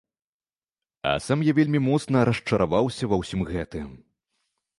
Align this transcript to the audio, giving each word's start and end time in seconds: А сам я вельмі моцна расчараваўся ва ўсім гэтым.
А 1.09 1.11
сам 1.25 1.43
я 1.49 1.53
вельмі 1.59 1.81
моцна 1.89 2.17
расчараваўся 2.31 3.03
ва 3.13 3.21
ўсім 3.21 3.45
гэтым. 3.53 3.87